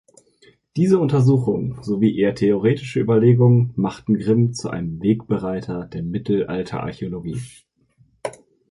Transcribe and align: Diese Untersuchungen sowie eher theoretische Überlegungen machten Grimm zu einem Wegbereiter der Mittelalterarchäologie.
Diese 0.77 0.97
Untersuchungen 0.97 1.83
sowie 1.83 2.17
eher 2.17 2.33
theoretische 2.33 2.99
Überlegungen 2.99 3.71
machten 3.75 4.17
Grimm 4.17 4.51
zu 4.51 4.71
einem 4.71 4.99
Wegbereiter 4.99 5.85
der 5.85 6.01
Mittelalterarchäologie. 6.01 7.39